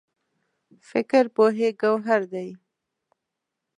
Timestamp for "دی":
2.33-2.49